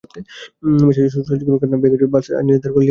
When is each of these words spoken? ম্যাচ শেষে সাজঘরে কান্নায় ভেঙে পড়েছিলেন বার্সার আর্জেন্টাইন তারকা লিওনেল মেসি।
ম্যাচ 0.79 0.91
শেষে 0.97 1.09
সাজঘরে 1.27 1.59
কান্নায় 1.61 1.81
ভেঙে 1.83 2.11
পড়েছিলেন 2.13 2.13
বার্সার 2.13 2.33
আর্জেন্টাইন 2.39 2.59
তারকা 2.61 2.67
লিওনেল 2.67 2.69
মেসি। 2.75 2.79